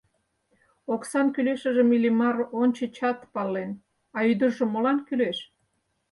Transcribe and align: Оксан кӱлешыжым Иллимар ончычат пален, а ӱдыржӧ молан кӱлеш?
Оксан 0.93 1.27
кӱлешыжым 1.33 1.89
Иллимар 1.95 2.35
ончычат 2.61 3.19
пален, 3.33 3.71
а 4.17 4.19
ӱдыржӧ 4.31 4.65
молан 4.67 4.97
кӱлеш? 5.07 5.37